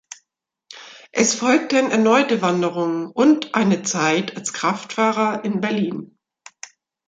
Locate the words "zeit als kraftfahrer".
3.83-5.45